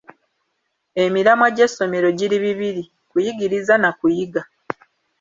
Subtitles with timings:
[1.03, 4.41] Emiramwa gy'essomero giri ebiri: Kuyigiriza na kuyiga.